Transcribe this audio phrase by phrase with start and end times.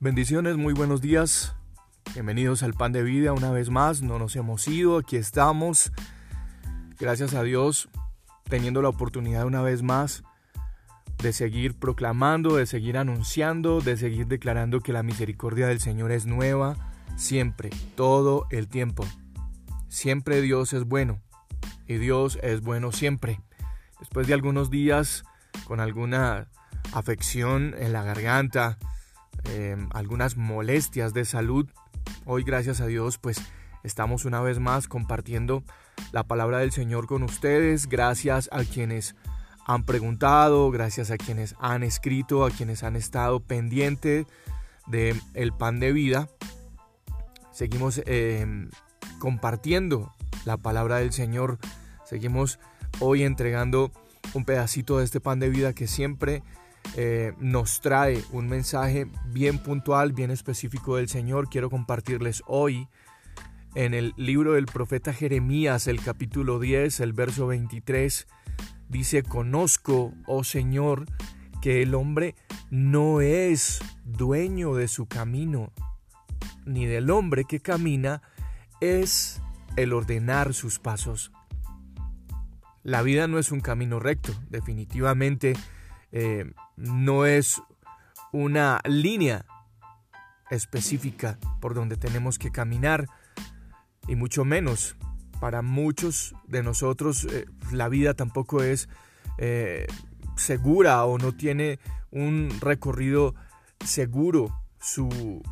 [0.00, 1.56] Bendiciones, muy buenos días.
[2.14, 4.00] Bienvenidos al Pan de Vida una vez más.
[4.00, 5.90] No nos hemos ido, aquí estamos.
[7.00, 7.88] Gracias a Dios,
[8.44, 10.22] teniendo la oportunidad una vez más
[11.20, 16.26] de seguir proclamando, de seguir anunciando, de seguir declarando que la misericordia del Señor es
[16.26, 16.76] nueva,
[17.16, 19.04] siempre, todo el tiempo.
[19.88, 21.20] Siempre Dios es bueno
[21.88, 23.40] y Dios es bueno siempre.
[23.98, 25.24] Después de algunos días
[25.64, 26.46] con alguna
[26.92, 28.78] afección en la garganta,
[29.54, 31.66] Em, algunas molestias de salud.
[32.26, 33.40] Hoy, gracias a Dios, pues
[33.82, 35.64] estamos una vez más compartiendo
[36.12, 37.88] la palabra del Señor con ustedes.
[37.88, 39.14] Gracias a quienes
[39.66, 44.26] han preguntado, gracias a quienes han escrito, a quienes han estado pendientes
[44.86, 46.28] de el pan de vida.
[47.52, 48.70] Seguimos em,
[49.18, 50.12] compartiendo
[50.44, 51.58] la palabra del Señor.
[52.04, 52.58] Seguimos
[53.00, 53.92] hoy entregando
[54.34, 56.42] un pedacito de este pan de vida que siempre
[56.96, 61.48] eh, nos trae un mensaje bien puntual, bien específico del Señor.
[61.48, 62.88] Quiero compartirles hoy
[63.74, 68.26] en el libro del profeta Jeremías, el capítulo 10, el verso 23.
[68.88, 71.04] Dice, conozco, oh Señor,
[71.60, 72.34] que el hombre
[72.70, 75.72] no es dueño de su camino,
[76.64, 78.22] ni del hombre que camina
[78.80, 79.42] es
[79.76, 81.32] el ordenar sus pasos.
[82.82, 85.54] La vida no es un camino recto, definitivamente
[86.12, 87.62] eh, no es
[88.32, 89.44] una línea
[90.50, 93.06] específica por donde tenemos que caminar
[94.06, 94.96] y mucho menos
[95.40, 98.88] para muchos de nosotros eh, la vida tampoco es
[99.38, 99.86] eh,
[100.36, 101.78] segura o no tiene
[102.10, 103.34] un recorrido
[103.84, 104.62] seguro.
[104.80, 105.42] Su,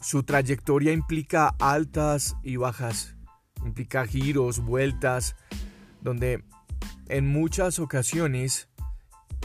[0.00, 3.16] su trayectoria implica altas y bajas,
[3.64, 5.36] implica giros, vueltas,
[6.00, 6.44] donde
[7.08, 8.68] en muchas ocasiones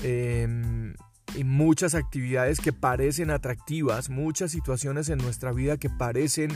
[0.03, 0.95] Em,
[1.35, 6.51] y muchas actividades que parecen atractivas, muchas situaciones en nuestra vida que parecen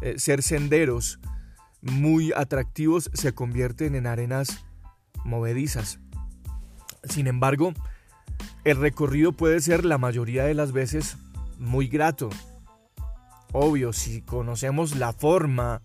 [0.00, 1.18] eh, ser senderos
[1.82, 4.64] muy atractivos se convierten en arenas
[5.24, 6.00] movedizas.
[7.04, 7.72] Sin embargo,
[8.64, 11.16] el recorrido puede ser la mayoría de las veces
[11.58, 12.30] muy grato.
[13.52, 15.82] Obvio, si conocemos la forma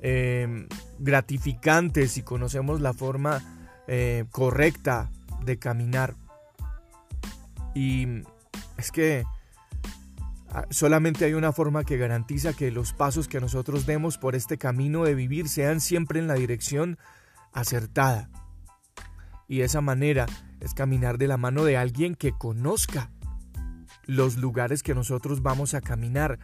[0.00, 3.42] em, gratificante, si conocemos la forma
[3.86, 5.10] eh, correcta
[5.46, 6.14] de caminar.
[7.74, 8.22] Y
[8.76, 9.24] es que
[10.50, 14.58] ah, solamente hay una forma que garantiza que los pasos que nosotros demos por este
[14.58, 16.98] camino de vivir sean siempre en la dirección
[17.52, 18.28] acertada.
[19.48, 20.26] Y esa manera
[20.60, 23.10] es caminar de la mano de alguien que conozca
[24.06, 26.38] los lugares que nosotros vamos a caminar.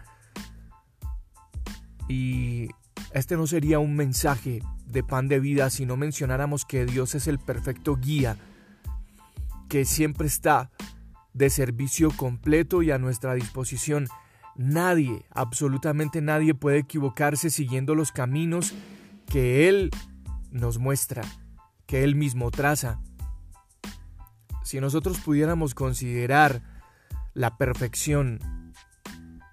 [2.09, 2.69] Y
[3.13, 7.27] este no sería un mensaje de pan de vida si no mencionáramos que Dios es
[7.27, 8.37] el perfecto guía
[9.73, 10.71] que siempre está
[11.33, 14.07] de servicio completo y a nuestra disposición.
[14.55, 18.75] Nadie, absolutamente nadie puede equivocarse siguiendo los caminos
[19.31, 19.91] que Él
[20.51, 21.23] nos muestra,
[21.87, 23.01] que Él mismo traza.
[24.63, 26.61] Si nosotros pudiéramos considerar
[27.33, 28.41] la perfección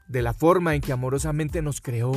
[0.10, 2.12] de la forma en que amorosamente nos creó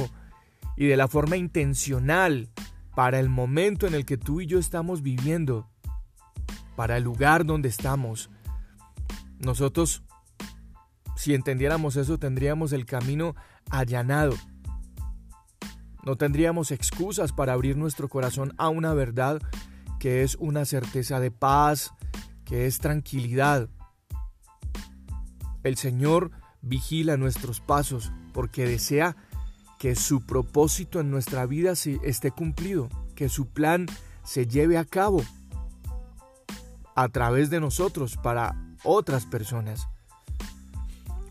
[0.77, 2.51] y de la forma intencional
[2.97, 5.72] para el momento en el que tú y yo estamos viviendo,
[6.77, 8.31] para el lugar donde estamos.
[9.39, 10.03] Nosotros,
[11.17, 13.35] si entendiéramos eso, tendríamos el camino
[13.71, 14.35] allanado.
[16.05, 19.41] No tendríamos excusas para abrir nuestro corazón a una verdad
[20.01, 21.93] que es una certeza de paz,
[22.45, 23.69] que es tranquilidad.
[25.63, 29.17] El Señor vigila nuestros pasos porque desea
[29.79, 33.87] que su propósito en nuestra vida esté cumplido, que su plan
[34.25, 35.23] se lleve a cabo
[36.95, 39.89] a través de nosotros para otras personas.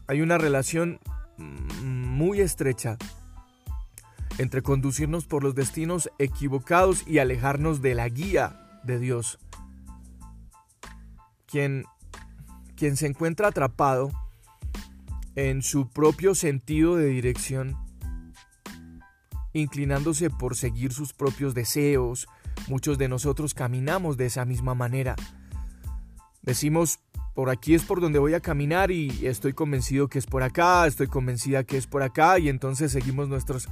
[0.07, 0.99] Hay una relación
[1.37, 2.97] muy estrecha
[4.37, 9.39] entre conducirnos por los destinos equivocados y alejarnos de la guía de Dios.
[11.45, 11.85] Quien,
[12.75, 14.11] quien se encuentra atrapado
[15.35, 17.77] en su propio sentido de dirección,
[19.53, 22.27] inclinándose por seguir sus propios deseos,
[22.67, 25.15] muchos de nosotros caminamos de esa misma manera
[26.41, 26.99] Decimos,
[27.33, 30.85] por aquí es por donde voy a caminar y estoy convencido que es por acá,
[30.87, 33.69] estoy convencida que es por acá y entonces seguimos nuestros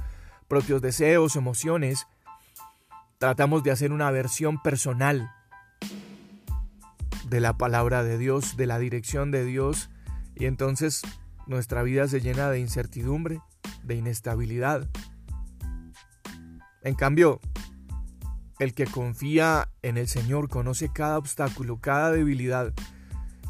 [0.48, 2.06] propios deseos, emociones.
[3.18, 5.30] Tratamos de hacer una versión personal
[7.28, 9.90] de la palabra de Dios, de la dirección de Dios
[10.34, 11.02] y entonces
[11.46, 13.40] nuestra vida se llena de incertidumbre,
[13.82, 14.88] de inestabilidad.
[16.82, 17.40] En cambio,
[18.60, 22.74] el que confía en el Señor conoce cada obstáculo, cada debilidad,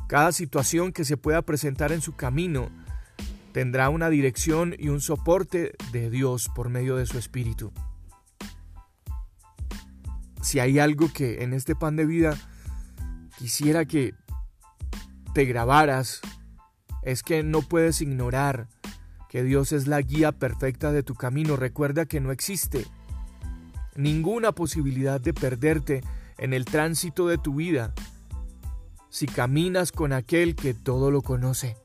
[0.07, 2.71] cada situación que se pueda presentar en su camino
[3.53, 7.73] tendrá una dirección y un soporte de Dios por medio de su Espíritu.
[10.43, 12.39] Si hay algo que en este pan de vida
[13.37, 14.15] quisiera que
[15.35, 16.21] te grabaras,
[17.03, 18.69] es que no puedes ignorar
[19.29, 21.57] que Dios es la guía perfecta de tu camino.
[21.57, 22.87] Recuerda que no existe
[23.95, 26.03] ninguna posibilidad de perderte
[26.39, 27.93] en el tránsito de tu vida
[29.11, 31.77] si caminas con aquel que todo lo conoce.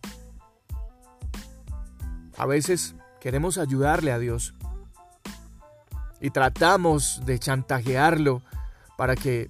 [2.37, 4.53] A veces queremos ayudarle a Dios
[6.21, 8.41] y tratamos de chantajearlo
[8.97, 9.49] para que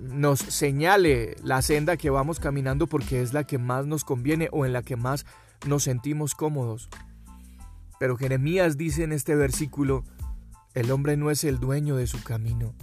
[0.00, 4.64] nos señale la senda que vamos caminando porque es la que más nos conviene o
[4.64, 5.26] en la que más
[5.66, 6.88] nos sentimos cómodos.
[7.98, 10.04] Pero Jeremías dice en este versículo,
[10.74, 12.74] el hombre no es el dueño de su camino.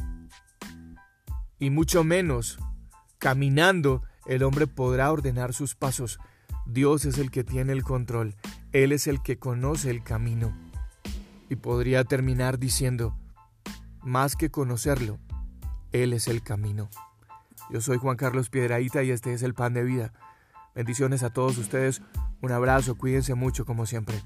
[1.60, 2.60] Y mucho menos,
[3.20, 6.20] caminando, el hombre podrá ordenar sus pasos.
[6.66, 8.36] Dios es el que tiene el control.
[8.72, 10.54] Él es el que conoce el camino.
[11.50, 13.18] Y podría terminar diciendo,
[14.02, 15.20] más que conocerlo,
[15.92, 16.90] Él es el camino.
[17.72, 20.14] Yo soy Juan Carlos Piedraíta y este es el pan de vida.
[20.76, 22.02] Bendiciones a todos ustedes,
[22.42, 24.22] un abrazo, cuídense mucho como siempre.